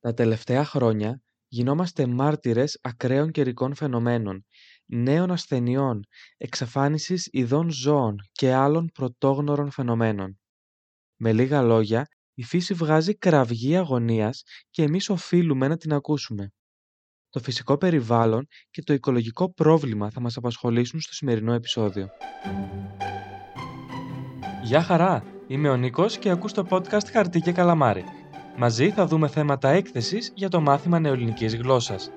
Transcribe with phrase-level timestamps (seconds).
[0.00, 4.44] Τα τελευταία χρόνια γινόμαστε μάρτυρες ακραίων καιρικών φαινομένων,
[4.86, 6.02] νέων ασθενειών,
[6.36, 10.38] εξαφάνισης ειδών ζώων και άλλων πρωτόγνωρων φαινομένων.
[11.16, 16.52] Με λίγα λόγια, η φύση βγάζει κραυγή αγωνίας και εμείς οφείλουμε να την ακούσουμε.
[17.30, 22.08] Το φυσικό περιβάλλον και το οικολογικό πρόβλημα θα μας απασχολήσουν στο σημερινό επεισόδιο.
[24.62, 25.24] Γεια χαρά!
[25.46, 28.04] Είμαι ο Νίκος και ακούς το podcast «Χαρτί και Καλαμάρι».
[28.60, 32.10] Μαζί θα δούμε θέματα έκθεσης για το μάθημα νεοελληνικής γλώσσας.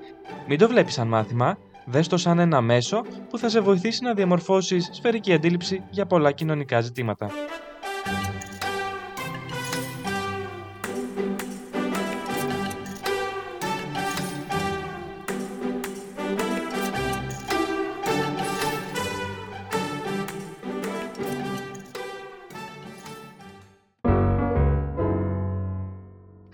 [0.48, 4.14] Μην το βλέπεις σαν μάθημα, δες το σαν ένα μέσο που θα σε βοηθήσει να
[4.14, 7.30] διαμορφώσεις σφαιρική αντίληψη για πολλά κοινωνικά ζητήματα.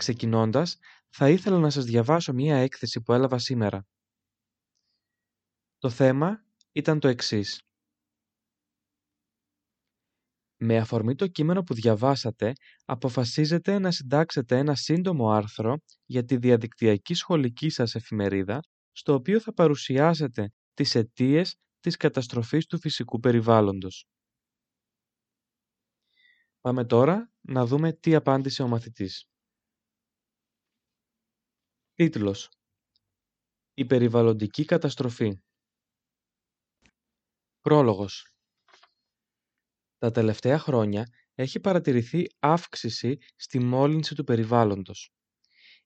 [0.09, 3.87] Ξεκινώντας, θα ήθελα να σας διαβάσω μία έκθεση που έλαβα σήμερα.
[5.79, 7.63] Το θέμα ήταν το εξής.
[10.57, 12.52] Με αφορμή το κείμενο που διαβάσατε,
[12.85, 18.60] αποφασίζετε να συντάξετε ένα σύντομο άρθρο για τη διαδικτυακή σχολική σας εφημερίδα,
[18.93, 24.07] στο οποίο θα παρουσιάσετε τις αιτίες της καταστροφής του φυσικού περιβάλλοντος.
[26.60, 29.29] Πάμε τώρα να δούμε τι απάντησε ο μαθητής.
[31.99, 32.49] Τίτλος
[33.74, 35.41] «Η περιβαλλοντική καταστροφή»
[37.60, 38.32] Πρόλογος
[39.99, 45.10] Τα τελευταία χρόνια έχει παρατηρηθεί αύξηση στη μόλυνση του περιβάλλοντος.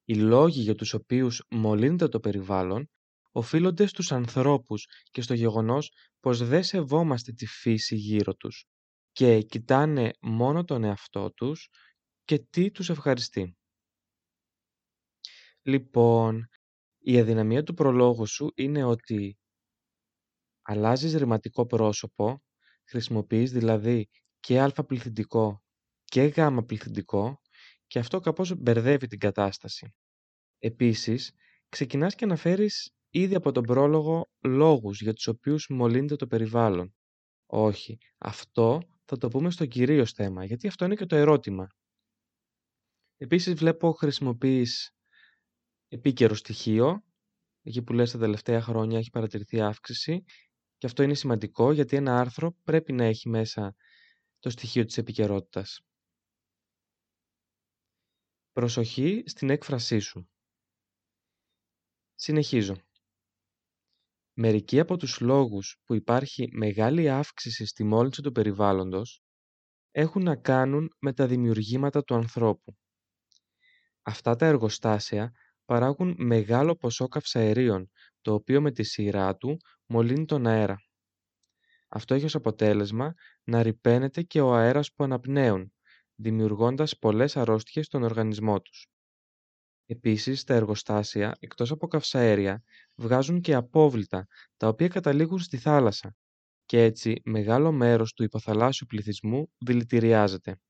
[0.05, 2.91] Οι λόγοι για τους οποίους μολύνεται το περιβάλλον
[3.33, 8.65] οφείλονται στους ανθρώπους και στο γεγονός πως δεν σεβόμαστε τη φύση γύρω τους
[9.13, 11.69] και κοιτάνε μόνο τον εαυτό τους
[12.25, 13.57] και τι τους ευχαριστεί.
[15.63, 16.49] Λοιπόν,
[16.99, 19.37] η αδυναμία του προλόγου σου είναι ότι
[20.63, 22.43] αλλάζεις ρηματικό πρόσωπο,
[22.85, 24.09] χρησιμοποιείς δηλαδή
[24.41, 25.63] και α πληθυντικό
[26.05, 27.41] και γ πληθυντικό
[27.87, 29.95] και αυτό κάπως μπερδεύει την κατάσταση.
[30.59, 31.33] Επίσης,
[31.69, 36.95] ξεκινάς και αναφέρεις ήδη από τον πρόλογο λόγους για τους οποίους μολύνεται το περιβάλλον.
[37.47, 41.67] Όχι, αυτό θα το πούμε στο κυρίως θέμα, γιατί αυτό είναι και το ερώτημα.
[43.17, 44.91] Επίσης βλέπω χρησιμοποιείς
[45.93, 47.05] επίκαιρο στοιχείο.
[47.63, 50.25] Εκεί που λες τα τελευταία χρόνια έχει παρατηρηθεί αύξηση
[50.79, 53.75] και αυτό είναι σημαντικό γιατί ένα άρθρο πρέπει να έχει μέσα
[54.39, 55.81] το στοιχείο της επικαιρότητας.
[58.53, 60.29] Προσοχή στην έκφρασή σου.
[62.15, 62.77] Συνεχίζω.
[64.33, 69.23] Μερικοί από τους λόγους που υπάρχει μεγάλη αύξηση στη μόλυνση του περιβάλλοντος
[69.91, 72.77] έχουν να κάνουν με τα δημιουργήματα του ανθρώπου.
[74.03, 75.33] Αυτά τα εργοστάσια
[75.65, 77.91] παράγουν μεγάλο ποσό καυσαερίων,
[78.21, 79.57] το οποίο με τη σειρά του
[79.87, 80.77] μολύνει τον αέρα.
[81.89, 83.15] Αυτό έχει ως αποτέλεσμα
[83.45, 85.73] να ρηπαίνεται και ο αέρας που αναπνέουν,
[86.15, 88.87] δημιουργώντας πολλές αρρώστιες στον οργανισμό τους.
[89.87, 92.63] Επίσης, τα εργοστάσια, εκτός από καυσαέρια,
[92.95, 96.15] βγάζουν και απόβλητα, τα οποία καταλήγουν στη θάλασσα
[96.65, 100.61] και έτσι μεγάλο μέρος του υποθαλάσσιου πληθυσμού δηλητηριάζεται.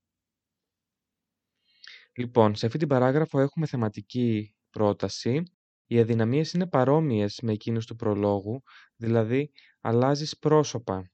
[2.16, 5.42] Λοιπόν, σε αυτή την παράγραφο έχουμε θεματική πρόταση,
[5.86, 8.62] οι αδυναμίες είναι παρόμοιες με εκείνους του προλόγου,
[8.96, 11.10] δηλαδή αλλάζεις πρόσωπα.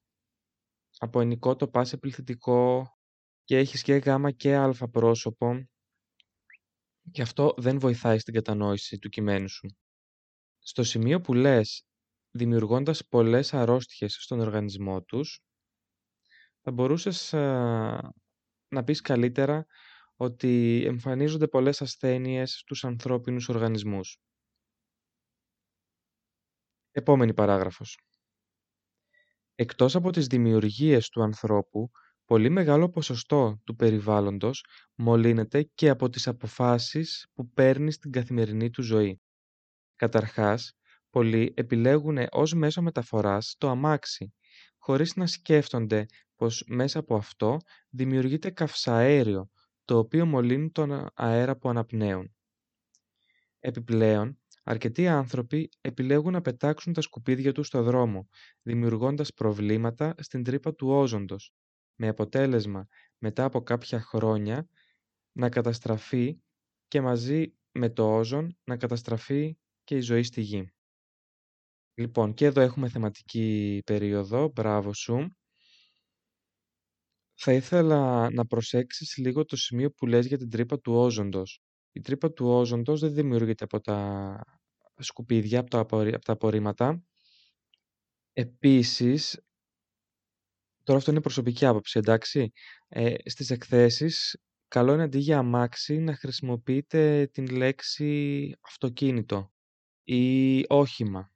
[0.99, 2.87] Από ενικό το πας σε πληθυντικό
[3.45, 5.69] και έχεις και γάμα και αλφα πρόσωπο
[7.11, 9.77] και αυτό δεν βοηθάει στην κατανόηση του κειμένου σου.
[10.59, 11.87] Στο σημείο που λες,
[12.31, 15.41] δημιουργώντας πολλές αρρώστιες στον οργανισμό τους,
[16.63, 17.33] θα μπορούσες
[18.69, 19.67] να πεις καλύτερα
[20.21, 24.19] ότι εμφανίζονται πολλές ασθένειες στους ανθρώπινους οργανισμούς.
[26.91, 27.99] Επόμενη παράγραφος.
[29.55, 31.91] Εκτός από τις δημιουργίες του ανθρώπου,
[32.25, 34.65] πολύ μεγάλο ποσοστό του περιβάλλοντος
[34.95, 39.21] μολύνεται και από τις αποφάσεις που παίρνει στην καθημερινή του ζωή.
[39.97, 40.73] Καταρχάς,
[41.11, 44.35] πολλοί επιλέγουν ως μέσο μεταφοράς το αμάξι,
[44.79, 46.07] χωρίς να σκέφτονται
[46.37, 47.57] πως μέσα από αυτό
[47.89, 49.51] δημιουργείται καυσαέριο,
[49.89, 52.35] το οποίο μολύνει τον αέρα που αναπνέουν.
[53.59, 58.29] Επιπλέον, αρκετοί άνθρωποι επιλέγουν να πετάξουν τα σκουπίδια τους στο δρόμο,
[58.63, 61.53] δημιουργώντας προβλήματα στην τρύπα του όζοντος,
[61.95, 62.87] με αποτέλεσμα
[63.19, 64.69] μετά από κάποια χρόνια
[65.33, 66.39] να καταστραφεί
[66.89, 70.73] και μαζί με το όζον να καταστραφεί και η ζωή στη γη.
[71.95, 75.38] Λοιπόν, και εδώ έχουμε θεματική περίοδο, μπράβο σου.
[77.41, 81.61] Θα ήθελα να προσέξεις λίγο το σημείο που λες για την τρύπα του όζοντος.
[81.93, 84.41] η τρύπα του όζοντος δεν δημιουργείται από τα
[84.99, 87.03] σκουπίδια, από τα, από τα απορρίμματα.
[88.33, 89.41] Επίσης,
[90.83, 92.53] τώρα αυτό είναι προσωπική άποψη, εντάξει,
[92.89, 94.37] ε, στις εκθέσεις
[94.69, 99.53] καλό είναι αντί για αμάξι να χρησιμοποιείτε την λέξη αυτοκίνητο
[100.05, 101.33] ή όχημα.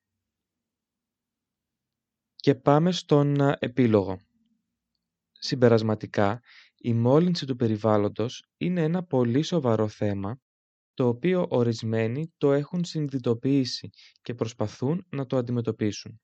[2.37, 4.32] Και πάμε στον επίλογο.
[5.45, 6.41] Συμπερασματικά,
[6.77, 10.39] η μόλυνση του περιβάλλοντος είναι ένα πολύ σοβαρό θέμα,
[10.95, 13.91] το οποίο ορισμένοι το έχουν συνειδητοποιήσει
[14.23, 16.21] και προσπαθούν να το αντιμετωπίσουν.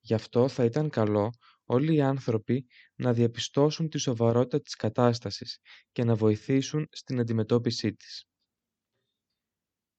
[0.00, 1.30] Γι' αυτό θα ήταν καλό
[1.64, 5.58] όλοι οι άνθρωποι να διαπιστώσουν τη σοβαρότητα της κατάστασης
[5.92, 8.24] και να βοηθήσουν στην αντιμετώπιση της.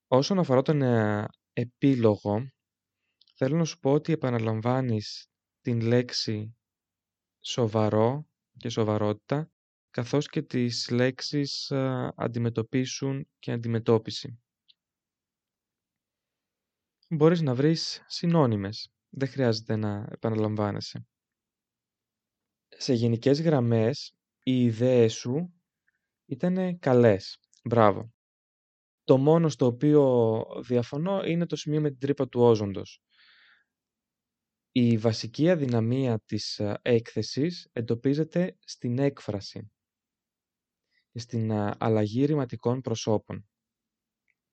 [0.08, 2.50] Όσον αφορά τον ε, επίλογο,
[3.36, 5.28] θέλω να σου πω ότι επαναλαμβάνεις
[5.62, 6.56] την λέξη
[7.40, 9.52] σοβαρό και σοβαρότητα,
[9.90, 11.72] καθώς και τις λέξεις
[12.16, 14.40] αντιμετωπίσουν και αντιμετώπιση.
[17.10, 21.08] Μπορείς να βρεις συνώνυμες, δεν χρειάζεται να επαναλαμβάνεσαι.
[22.68, 25.54] Σε γενικές γραμμές, οι ιδέες σου
[26.26, 27.40] ήταν καλές.
[27.64, 28.14] Μπράβο.
[29.04, 33.02] Το μόνο στο οποίο διαφωνώ είναι το σημείο με την τρύπα του όζοντος.
[34.78, 39.72] Η βασική αδυναμία της έκθεσης εντοπίζεται στην έκφραση
[41.12, 43.48] και στην αλλαγή ρηματικών προσώπων.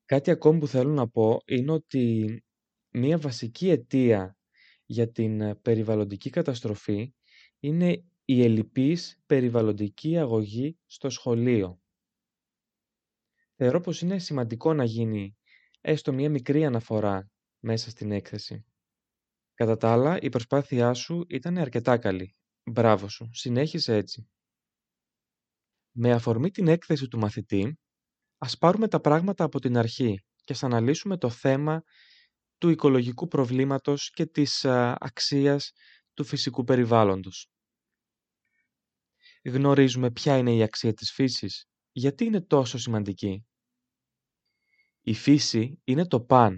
[0.05, 2.43] Κάτι ακόμη που θέλω να πω είναι ότι
[2.89, 4.37] μία βασική αιτία
[4.85, 7.13] για την περιβαλλοντική καταστροφή
[7.59, 11.81] είναι η ελλειπής περιβαλλοντική αγωγή στο σχολείο.
[13.55, 15.37] Θεωρώ πως είναι σημαντικό να γίνει
[15.81, 18.65] έστω μία μικρή αναφορά μέσα στην έκθεση.
[19.63, 22.35] Κατά τα άλλα, η προσπάθειά σου ήταν αρκετά καλή.
[22.63, 23.29] Μπράβο σου.
[23.33, 24.29] Συνέχισε έτσι.
[25.91, 27.79] Με αφορμή την έκθεση του μαθητή,
[28.37, 31.83] ας πάρουμε τα πράγματα από την αρχή και ας αναλύσουμε το θέμα
[32.57, 34.65] του οικολογικού προβλήματος και της
[34.97, 35.71] αξίας
[36.13, 37.47] του φυσικού περιβάλλοντος.
[39.43, 41.65] Γνωρίζουμε ποια είναι η αξία της φύσης.
[41.91, 43.45] Γιατί είναι τόσο σημαντική;
[45.01, 46.57] Η φύση είναι το παν.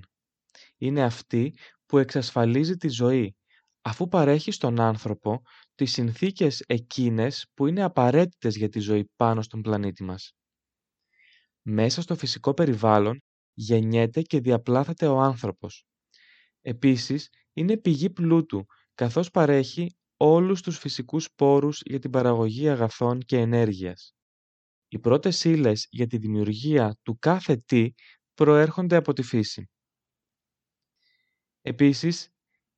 [0.78, 1.57] Είναι αυτή
[1.95, 3.36] που εξασφαλίζει τη ζωή,
[3.81, 5.42] αφού παρέχει στον άνθρωπο
[5.75, 10.31] τις συνθήκες εκείνες που είναι απαραίτητες για τη ζωή πάνω στον πλανήτη μας.
[11.62, 13.21] Μέσα στο φυσικό περιβάλλον
[13.53, 15.86] γεννιέται και διαπλάθεται ο άνθρωπος.
[16.62, 18.65] Επίσης, είναι πηγή πλούτου,
[18.95, 24.13] καθώς παρέχει όλους τους φυσικούς πόρους για την παραγωγή αγαθών και ενέργειας.
[24.88, 27.92] Οι πρώτες ύλες για τη δημιουργία του κάθε τι
[28.33, 29.69] προέρχονται από τη φύση.
[31.68, 32.30] Επίσης,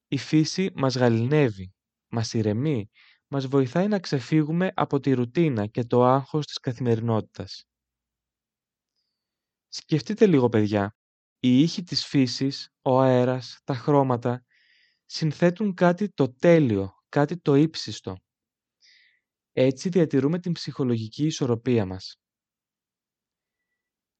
[0.08, 1.74] η φύση μας γαλινεύει,
[2.08, 2.90] μας ηρεμεί,
[3.28, 7.64] μας βοηθάει να ξεφύγουμε από τη ρουτίνα και το άγχος της καθημερινότητας.
[9.68, 10.96] Σκεφτείτε λίγο παιδιά,
[11.40, 14.46] οι ήχοι της φύσης, ο αέρας, τα χρώματα,
[15.06, 18.16] συνθέτουν κάτι το τέλειο, κάτι το ύψιστο.
[19.52, 22.20] Έτσι διατηρούμε την ψυχολογική ισορροπία μας.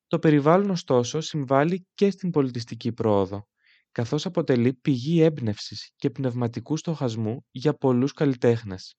[0.08, 3.48] Το περιβάλλον ωστόσο συμβάλλει και στην πολιτιστική πρόοδο
[3.98, 8.96] καθώς αποτελεί πηγή έμπνευσης και πνευματικού στοχασμού για πολλούς καλλιτέχνες.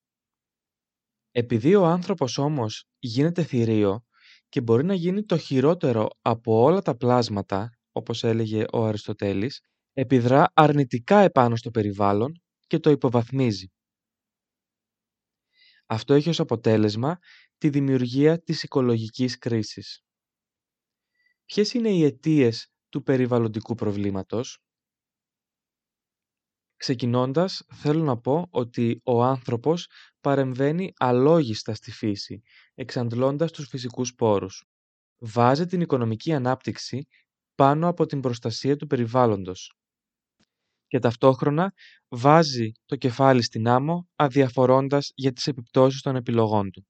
[1.30, 4.04] Επειδή ο άνθρωπος όμως γίνεται θηρίο
[4.48, 9.60] και μπορεί να γίνει το χειρότερο από όλα τα πλάσματα, όπως έλεγε ο Αριστοτέλης,
[9.92, 12.32] επιδρά αρνητικά επάνω στο περιβάλλον
[12.66, 13.66] και το υποβαθμίζει.
[15.86, 17.18] Αυτό έχει ως αποτέλεσμα
[17.58, 20.02] τη δημιουργία της οικολογικής κρίσης.
[21.44, 24.58] Ποιες είναι οι αιτίες του περιβαλλοντικού προβλήματος;
[26.78, 29.88] Ξεκινώντας, θέλω να πω ότι ο άνθρωπος
[30.20, 32.42] παρεμβαίνει αλόγιστα στη φύση,
[32.74, 34.64] εξαντλώντας τους φυσικούς πόρους.
[35.18, 37.06] Βάζει την οικονομική ανάπτυξη
[37.54, 39.72] πάνω από την προστασία του περιβάλλοντος.
[40.86, 41.72] Και ταυτόχρονα
[42.08, 46.86] βάζει το κεφάλι στην άμμο αδιαφορώντας για τις επιπτώσεις των επιλογών του.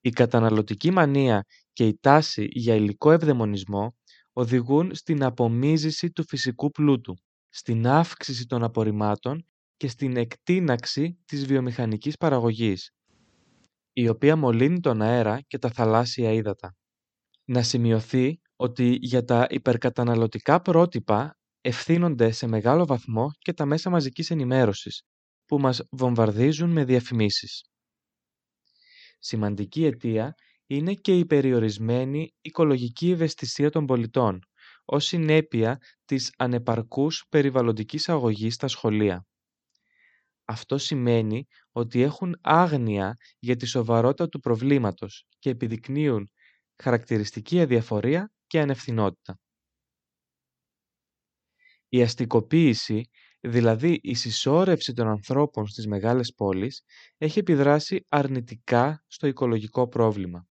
[0.00, 3.96] Η καταναλωτική μανία και η τάση για υλικό ευδαιμονισμό
[4.32, 7.14] οδηγούν στην απομίζηση του φυσικού πλούτου
[7.54, 12.90] στην αύξηση των απορριμμάτων και στην εκτείναξη της βιομηχανικής παραγωγής,
[13.92, 16.76] η οποία μολύνει τον αέρα και τα θαλάσσια ύδατα.
[17.44, 24.30] Να σημειωθεί ότι για τα υπερκαταναλωτικά πρότυπα ευθύνονται σε μεγάλο βαθμό και τα μέσα μαζικής
[24.30, 25.02] ενημέρωσης,
[25.44, 27.64] που μας βομβαρδίζουν με διαφημίσεις.
[29.18, 30.34] Σημαντική αιτία
[30.66, 34.40] είναι και η περιορισμένη οικολογική ευαισθησία των πολιτών,
[34.92, 39.26] ως συνέπεια της ανεπαρκούς περιβαλλοντικής αγωγής στα σχολεία.
[40.44, 46.30] Αυτό σημαίνει ότι έχουν άγνοια για τη σοβαρότητα του προβλήματος και επιδεικνύουν
[46.82, 49.38] χαρακτηριστική αδιαφορία και ανευθυνότητα.
[51.88, 53.08] Η αστικοποίηση,
[53.40, 56.82] δηλαδή η συσσόρευση των ανθρώπων στις μεγάλες πόλεις,
[57.18, 60.46] έχει επιδράσει αρνητικά στο οικολογικό πρόβλημα.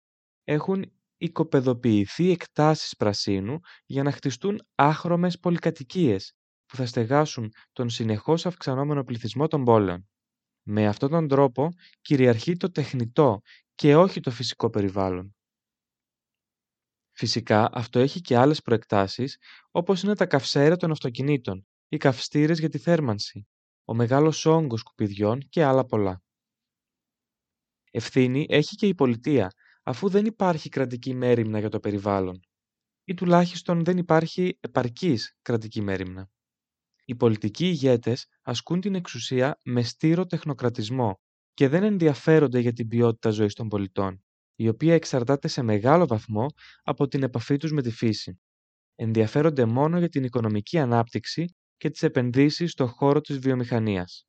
[0.44, 6.34] Έχουν οικοπεδοποιηθεί εκτάσεις πρασίνου για να χτιστούν άχρωμες πολυκατοικίες
[6.66, 10.10] που θα στεγάσουν τον συνεχώς αυξανόμενο πληθυσμό των πόλεων.
[10.64, 11.70] Με αυτόν τον τρόπο
[12.02, 13.42] κυριαρχεί το τεχνητό
[13.76, 15.36] και όχι το φυσικό περιβάλλον.
[17.12, 19.38] Φυσικά αυτό έχει και άλλες προεκτάσεις
[19.72, 23.48] όπως είναι τα καυσαέρια των αυτοκινήτων, οι καυστήρες για τη θέρμανση,
[23.86, 26.22] ο μεγάλος όγκος σκουπιδιών και άλλα πολλά.
[27.92, 29.52] Ευθύνη έχει και η πολιτεία,
[29.90, 32.40] αφού δεν υπάρχει κρατική μέρημνα για το περιβάλλον
[33.04, 36.30] ή τουλάχιστον δεν υπάρχει επαρκής κρατική μέρημνα.
[37.06, 41.20] Οι πολιτικοί ηγέτες ασκούν την εξουσία με στήρο τεχνοκρατισμό
[41.54, 44.24] και δεν ενδιαφέρονται για την ποιότητα ζωής των πολιτών,
[44.56, 46.46] η οποία εξαρτάται σε μεγάλο βαθμό
[46.84, 48.40] από την επαφή τους με τη φύση.
[48.96, 54.29] Ενδιαφέρονται μόνο για την οικονομική ανάπτυξη και τις επενδύσεις στον χώρο της βιομηχανίας.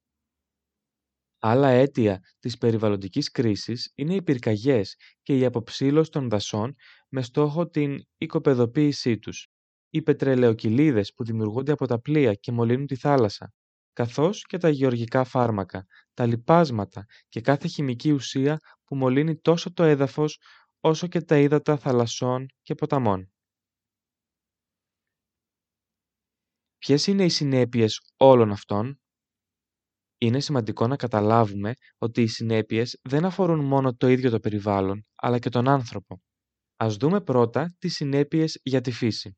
[1.43, 6.75] Άλλα αίτια της περιβαλλοντικής κρίσης είναι οι πυρκαγιές και η αποψήλωση των δασών
[7.09, 9.49] με στόχο την οικοπεδοποίησή τους,
[9.91, 13.53] οι πετρελαιοκυλίδες που δημιουργούνται από τα πλοία και μολύνουν τη θάλασσα,
[13.93, 19.83] καθώς και τα γεωργικά φάρμακα, τα λιπάσματα και κάθε χημική ουσία που μολύνει τόσο το
[19.83, 20.41] έδαφος
[20.81, 23.33] όσο και τα ύδατα θαλασσών και ποταμών.
[26.79, 29.01] Ποιες είναι οι συνέπειες όλων αυτών;
[30.23, 35.39] Είναι σημαντικό να καταλάβουμε ότι οι συνέπειες δεν αφορούν μόνο το ίδιο το περιβάλλον, αλλά
[35.39, 36.23] και τον άνθρωπο.
[36.77, 39.37] Ας δούμε πρώτα τις συνέπειες για τη φύση.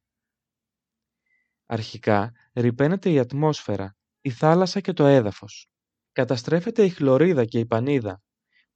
[1.66, 5.68] Αρχικά, ρηπαίνεται η ατμόσφαιρα, η θάλασσα και το έδαφος.
[6.12, 8.22] Καταστρέφεται η χλωρίδα και η πανίδα.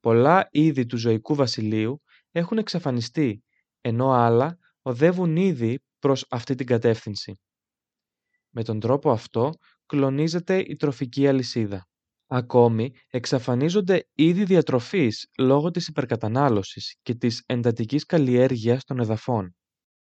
[0.01, 3.45] Πολλά είδη του ζωικού βασιλείου έχουν εξαφανιστεί,
[3.81, 7.41] ενώ άλλα οδεύουν ήδη προς αυτή την κατεύθυνση.
[8.51, 9.53] Με τον τρόπο αυτό
[9.87, 11.87] κλονίζεται η τροφική αλυσίδα.
[12.29, 19.57] Ακόμη, εξαφανίζονται είδη διατροφής λόγω της υπερκατανάλωσης και της εντατικής καλλιέργειας των εδαφών.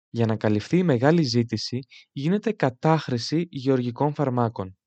[0.09, 1.79] Για να καλυφθεί η μεγάλη ζήτηση,
[2.11, 4.77] γίνεται κατάχρηση γεωργικών φαρμάκων.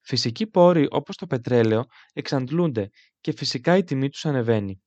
[0.00, 2.88] Φυσικοί πόροι όπως το πετρέλαιο εξαντλούνται
[3.20, 4.82] και φυσικά η τιμή τους ανεβαίνει.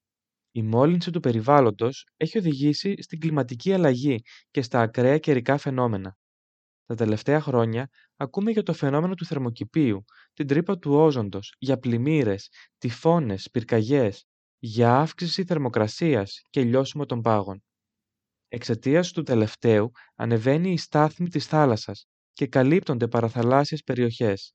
[0.52, 4.22] Η μόλυνση του περιβάλλοντος έχει οδηγήσει στην κλιματική αλλαγή
[4.52, 6.18] και στα ακραία καιρικά φαινόμενα.
[6.86, 12.50] Τα τελευταία χρόνια ακούμε για το φαινόμενο του θερμοκηπίου, την τρύπα του όζοντος, για πλημμύρες,
[12.78, 14.26] τυφώνες, πυρκαγιές,
[14.60, 17.64] για αύξηση θερμοκρασίας και λιώσιμο των πάγων.
[18.48, 24.54] Εξαιτίας του τελευταίου ανεβαίνει η στάθμη της θάλασσας και καλύπτονται παραθαλάσσιες περιοχές.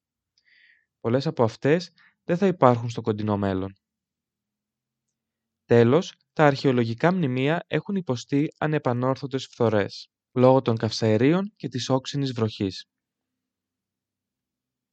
[1.00, 1.90] Πολλές από αυτές
[2.24, 3.72] δεν θα υπάρχουν στο κοντινό μέλλον.
[5.64, 12.84] Τέλος, τα αρχαιολογικά μνημεία έχουν υποστεί ανεπανόρθωτες φθορές, λόγω των καυσαερίων και της όξινης βροχής.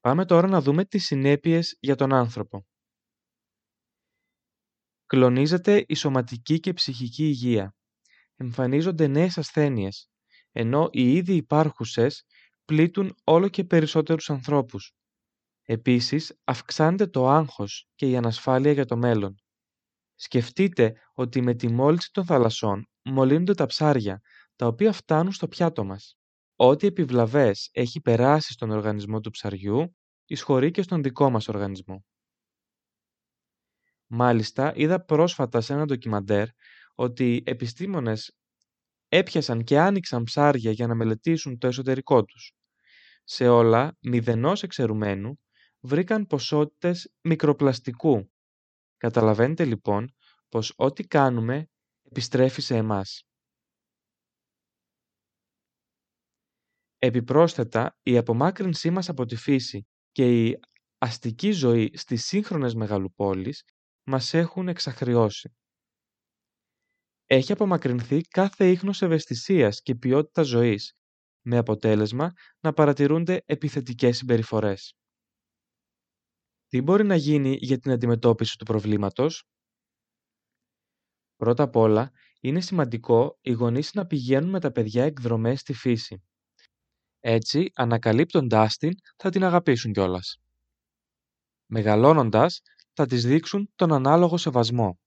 [0.04, 2.66] Πάμε τώρα να δούμε τις συνέπειες για τον άνθρωπο.
[5.06, 7.76] Κλονίζεται η σωματική και ψυχική υγεία
[8.36, 10.10] εμφανίζονται νέες ασθένειες,
[10.52, 12.26] ενώ οι ήδη υπάρχουσες
[12.66, 14.94] πλήττουν όλο και περισσότερους ανθρώπους.
[15.64, 19.36] Επίσης, αυξάνεται το άγχος και η ανασφάλεια για το μέλλον.
[20.16, 24.22] Σκεφτείτε ότι με τη μόλυνση των θαλασσών μολύνονται τα ψάρια,
[24.56, 26.18] τα οποία φτάνουν στο πιάτο μας.
[26.56, 29.96] Ό,τι επιβλαβές έχει περάσει στον οργανισμό του ψαριού,
[30.26, 32.06] εισχωρεί και στον δικό μας οργανισμό.
[34.08, 36.48] Μάλιστα, είδα πρόσφατα σε ένα ντοκιμαντέρ
[36.96, 38.38] ότι επιστήμονες
[39.08, 42.54] έπιασαν και άνοιξαν ψάρια για να μελετήσουν το εσωτερικό τους.
[43.24, 45.40] Σε όλα, μηδενός εξαιρουμένου,
[45.80, 48.32] βρήκαν ποσότητες μικροπλαστικού.
[48.98, 50.16] Καταλαβαίνετε λοιπόν
[50.50, 51.68] πως ό,τι κάνουμε
[52.04, 53.28] επιστρέφει σε εμάς.
[57.06, 60.60] Επιπρόσθετα, η απομάκρυνσή μας από τη φύση και η
[60.98, 63.64] αστική ζωή στις σύγχρονες μεγαλοπόλεις
[64.04, 65.56] μας έχουν εξαχριώσει
[67.26, 70.94] έχει απομακρυνθεί κάθε ίχνος ευαισθησίας και ποιότητα ζωής,
[71.42, 74.96] με αποτέλεσμα να παρατηρούνται επιθετικές συμπεριφορές.
[76.68, 79.48] Τι μπορεί να γίνει για την αντιμετώπιση του προβλήματος;
[81.36, 86.24] Πρώτα απ' όλα, είναι σημαντικό οι γονείς να πηγαίνουν με τα παιδιά εκδρομές στη φύση.
[87.26, 90.38] Έτσι, ανακαλύπτοντάς την, θα την αγαπήσουν κιόλας.
[91.66, 92.62] Μεγαλώνοντας,
[92.94, 95.00] θα της δείξουν τον ανάλογο σεβασμό.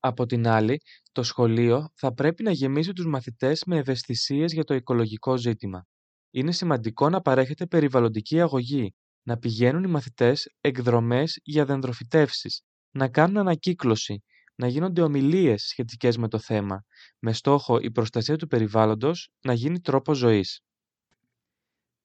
[0.00, 0.80] Από την άλλη,
[1.12, 5.84] το σχολείο θα πρέπει να γεμίσει τους μαθητές με ευαισθησίες για το οικολογικό ζήτημα.
[6.30, 13.36] Είναι σημαντικό να παρέχεται περιβαλλοντική αγωγή, να πηγαίνουν οι μαθητές εκδρομές για δεντροφυτεύσεις, να κάνουν
[13.38, 14.22] ανακύκλωση,
[14.62, 16.84] να γίνονται ομιλίες σχετικές με το θέμα,
[17.18, 20.60] με στόχο η προστασία του περιβάλλοντος να γίνει τρόπος ζωής.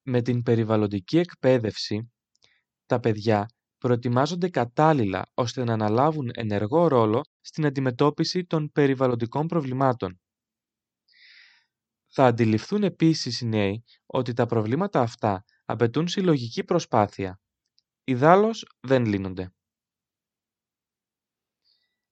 [0.02, 2.12] Με την περιβαλλοντική εκπαίδευση,
[2.86, 3.46] τα παιδιά
[3.78, 10.20] προετοιμάζονται κατάλληλα ώστε να αναλάβουν ενεργό ρόλο στην αντιμετώπιση των περιβαλλοντικών προβλημάτων.
[12.08, 17.40] Θα αντιληφθούν επίσης οι νέοι ότι τα προβλήματα αυτά απαιτούν συλλογική προσπάθεια.
[18.04, 19.52] Ιδάλλως δεν λύνονται.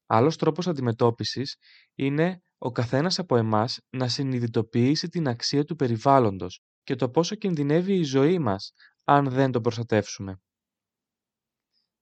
[0.06, 1.56] Άλλος τρόπος αντιμετώπισης
[1.96, 7.94] είναι ο καθένας από εμάς να συνειδητοποιήσει την αξία του περιβάλλοντος και το πόσο κινδυνεύει
[7.94, 8.72] η ζωή μας
[9.04, 10.40] αν δεν το προστατεύσουμε.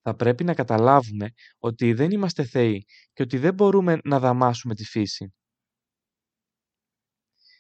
[0.02, 4.84] Θα πρέπει να καταλάβουμε ότι δεν είμαστε θεοί και ότι δεν μπορούμε να δαμάσουμε τη
[4.84, 5.34] φύση.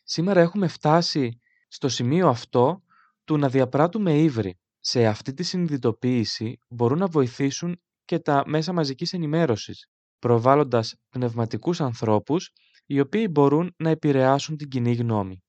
[0.03, 2.83] Σήμερα έχουμε φτάσει στο σημείο αυτό
[3.23, 4.57] του να διαπράττουμε ύβρι.
[4.79, 9.87] Σε αυτή τη συνειδητοποίηση μπορούν να βοηθήσουν και τα μέσα μαζικής ενημέρωσης,
[10.23, 12.51] προβάλλοντας πνευματικούς ανθρώπους
[12.85, 15.43] οι οποίοι μπορούν να επηρεάσουν την κοινή γνώμη.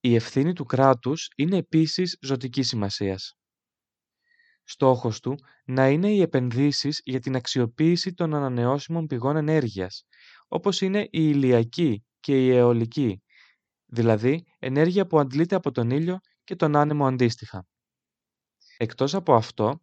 [0.00, 3.34] Η ευθύνη του κράτους είναι επίσης ζωτικής σημασίας.
[4.64, 10.06] Στόχος του να είναι οι επενδύσεις για την αξιοποίηση των ανανεώσιμων πηγών ενέργειας,
[10.48, 13.22] όπως είναι η ηλιακή και η αιωλική,
[13.86, 17.66] δηλαδή ενέργεια που αντλείται από τον ήλιο και τον άνεμο αντίστοιχα.
[18.76, 19.80] Εκτός από αυτό,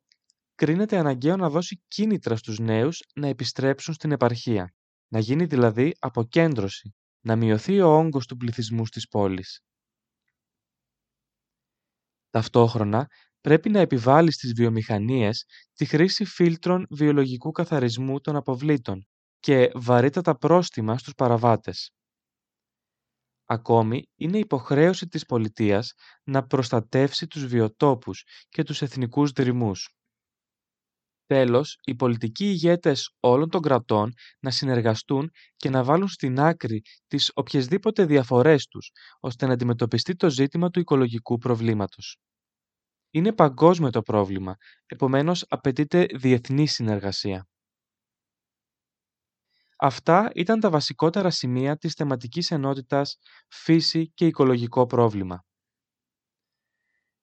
[0.57, 4.73] κρίνεται αναγκαίο να δώσει κίνητρα στους νέους να επιστρέψουν στην επαρχία,
[5.07, 6.95] να γίνει δηλαδή αποκέντρωση,
[7.25, 9.61] να μειωθεί ο όγκος του πληθυσμού στις πόλεις.
[12.29, 13.07] Ταυτόχρονα,
[13.41, 19.07] πρέπει να επιβάλλει στις βιομηχανίες τη χρήση φίλτρων βιολογικού καθαρισμού των αποβλήτων
[19.39, 21.91] και βαρύτατα πρόστιμα στους παραβάτες.
[23.45, 29.96] Ακόμη, είναι υποχρέωση της πολιτείας να προστατεύσει τους βιοτόπους και τους εθνικούς δρυμούς.
[31.27, 37.31] Τέλος, οι πολιτικοί ηγέτες όλων των κρατών να συνεργαστούν και να βάλουν στην άκρη τις
[37.33, 42.17] οποιασδήποτε διαφορές τους, ώστε να αντιμετωπιστεί το ζήτημα του οικολογικού προβλήματος.
[43.09, 47.47] Είναι παγκόσμιο το πρόβλημα, επομένως απαιτείται διεθνή συνεργασία.
[49.77, 55.43] Αυτά ήταν τα βασικότερα σημεία της θεματικής ενότητας «Φύση και οικολογικό πρόβλημα».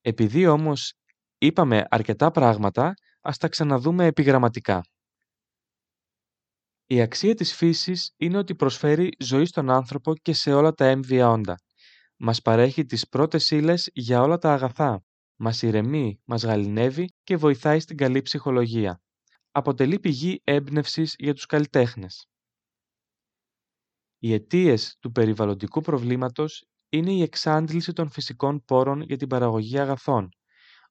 [0.01, 0.95] Επειδή όμως
[1.38, 4.83] είπαμε αρκετά πράγματα, ας τα ξαναδούμε επιγραμματικά.
[6.87, 11.31] Η αξία της φύσης είναι ότι προσφέρει ζωή στον άνθρωπο και σε όλα τα έμβια
[11.31, 11.55] όντα.
[12.17, 15.05] Μας παρέχει τις πρώτες ύλες για όλα τα αγαθά.
[15.37, 19.01] Μας ηρεμεί, μας γαλινεύει και βοηθάει στην καλή ψυχολογία.
[19.51, 22.29] Αποτελεί πηγή έμπνευσης για τους καλλιτέχνες.
[24.19, 30.29] Οι αιτίες του περιβαλλοντικού προβλήματος είναι η εξάντληση των φυσικών πόρων για την παραγωγή αγαθών,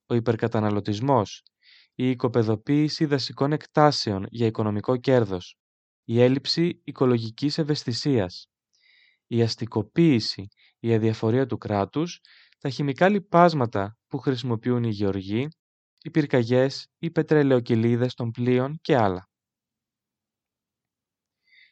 [0.06, 1.44] ο υπερκαταναλωτισμός,
[1.96, 5.58] η οικοπεδοποίηση δασικών εκτάσεων για οικονομικό κέρδος,
[6.04, 8.48] η έλλειψη οικολογικής ευαισθησίας,
[9.28, 10.48] η αστικοποίηση,
[10.80, 12.22] η αδιαφορία του κράτους,
[12.60, 15.48] τα χημικά λιπάσματα που χρησιμοποιούν οι γεωργοί,
[16.02, 19.30] οι πυρκαγιές, οι πετρελαιοκυλίδες των πλοίων και άλλα.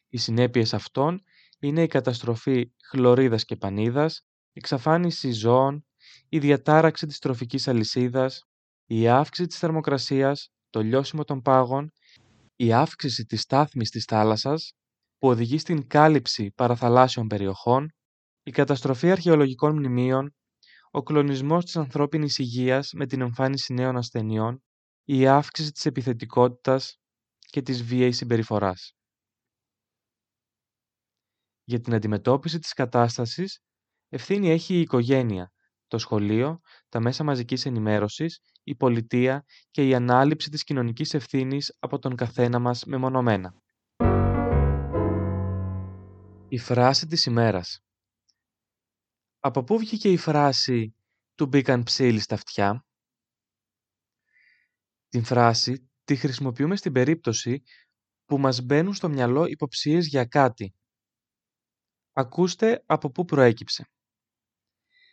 [0.07, 1.23] Οι συνέπειες αυτών
[1.59, 5.85] είναι η καταστροφή χλωρίδας και πανίδας, εξαφάνιση ζώων,
[6.29, 8.50] η διατάραξη της τροφικής αλυσίδας,
[8.93, 11.91] η αύξηση της θερμοκρασίας, το λιώσιμο των πάγων,
[12.55, 14.73] η αύξηση της στάθμης της θάλασσας,
[15.17, 17.91] που οδηγεί στην κάλυψη παραθαλάσσιων περιοχών,
[18.43, 20.35] η καταστροφή αρχαιολογικών μνημείων,
[20.91, 24.63] ο κλονισμός της ανθρώπινης υγείας με την εμφάνιση νέων ασθενειών,
[25.03, 26.97] η αύξηση της επιθετικότητας
[27.39, 28.93] και της βίαιης συμπεριφοράς.
[31.63, 33.59] Για την αντιμετώπιση της κατάστασης,
[34.09, 35.51] ευθύνη έχει η οικογένεια,
[35.91, 41.99] το σχολείο, τα μέσα μαζικής ενημέρωσης, η πολιτεία και η ανάληψη της κοινωνικής ευθύνης από
[41.99, 43.53] τον καθένα μας μεμονωμένα.
[46.47, 47.79] Η φράση της ημέρας
[49.39, 50.95] Από πού βγήκε η φράση
[51.35, 52.85] «του μπήκαν ψήλοι στα αυτιά»
[55.09, 57.63] Την φράση τη χρησιμοποιούμε στην περίπτωση
[58.25, 60.73] που μας μπαίνουν στο μυαλό υποψίες για κάτι.
[62.13, 63.85] Ακούστε από πού προέκυψε.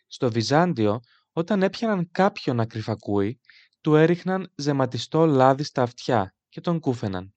[0.08, 1.00] Στο Βυζάντιο,
[1.32, 3.40] όταν έπιαναν κάποιον να κρυφακούει,
[3.80, 7.34] του έριχναν ζεματιστό λάδι στα αυτιά και τον κούφαιναν.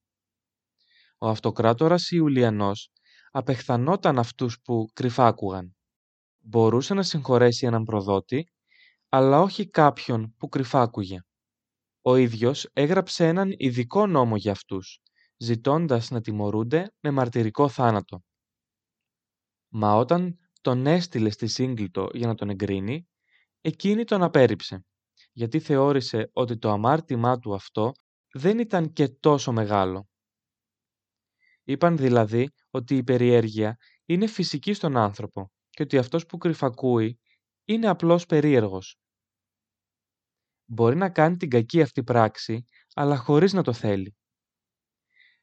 [1.18, 2.92] Ο αυτοκράτορας Ιουλιανός
[3.32, 5.76] απεχθανόταν αυτούς που κρυφάκουγαν.
[6.40, 8.52] Μπορούσε να συγχωρέσει έναν προδότη,
[9.10, 11.20] αλλά όχι κάποιον που κρυφάκουγε.
[12.02, 15.00] Ο ίδιος έγραψε έναν ειδικό νόμο για αυτούς,
[15.38, 18.24] ζητώντας να τιμωρούνται με μαρτυρικό θάνατο.
[19.68, 23.08] Μα όταν τον έστειλε στη Σύγκλιτο για να τον εγκρίνει,
[23.62, 24.86] εκείνη τον απέρριψε,
[25.32, 27.92] γιατί θεώρησε ότι το αμάρτημά του αυτό
[28.32, 30.08] δεν ήταν και τόσο μεγάλο.
[31.64, 37.20] Είπαν δηλαδή ότι η περιέργεια είναι φυσική στον άνθρωπο και ότι αυτός που κρυφακούει
[37.66, 38.98] είναι απλώς περίεργος.
[40.66, 44.16] Μπορεί να κάνει την κακή αυτή πράξη, αλλά χωρίς να το θέλει.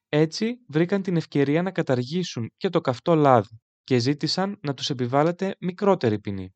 [0.09, 5.55] Έτσι βρήκαν την ευκαιρία να καταργήσουν και το καυτό λάδι και ζήτησαν να τους επιβάλλεται
[5.59, 6.55] μικρότερη ποινή.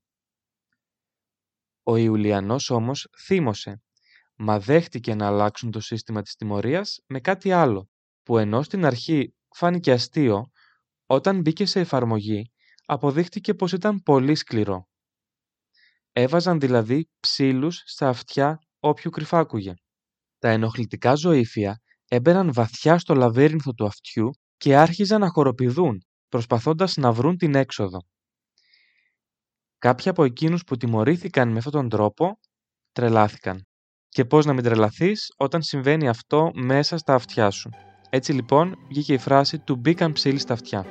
[1.84, 3.84] Ο Ιουλιανός όμως θύμωσε,
[4.36, 7.90] μα δέχτηκε να αλλάξουν το σύστημα της τιμωρίας με κάτι άλλο,
[8.24, 10.52] που ενώ στην αρχή φάνηκε αστείο,
[11.06, 12.52] όταν μπήκε σε εφαρμογή
[12.86, 14.88] αποδείχτηκε πως ήταν πολύ σκληρό.
[16.12, 19.74] Έβαζαν δηλαδή ψήλους στα αυτιά όποιου κρυφάκουγε.
[20.38, 27.12] Τα ενοχλητικά ζωήφια έμπαιναν βαθιά στο λαβύρινθο του αυτιού και άρχιζαν να χοροπηδούν, προσπαθώντας να
[27.12, 28.00] βρουν την έξοδο.
[29.78, 32.40] Κάποιοι από εκείνους που τιμωρήθηκαν με αυτόν τον τρόπο
[32.92, 33.68] τρελάθηκαν.
[34.10, 37.70] Και πώς να μην τρελαθείς όταν συμβαίνει αυτό μέσα στα αυτιά σου.
[38.10, 40.86] Έτσι λοιπόν βγήκε η φράση του μπήκαν ψήλοι στα αυτιά.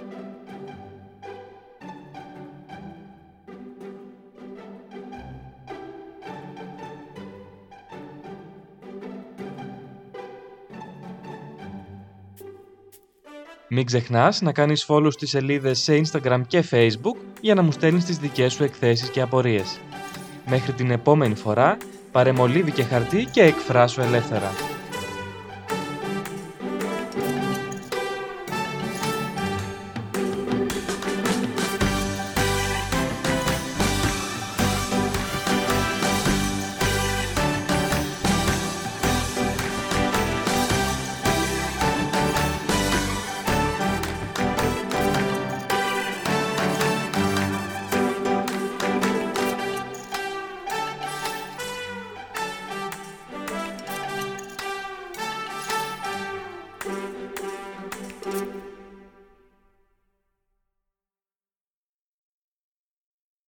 [13.74, 18.04] Μην ξεχνάς να κάνεις follow στις σελίδες σε Instagram και Facebook για να μου στέλνεις
[18.04, 19.78] τις δικές σου εκθέσεις και απορίες.
[20.46, 21.76] Μέχρι την επόμενη φορά,
[22.12, 24.71] πάρε μολύβι και χαρτί και εκφράσου ελεύθερα.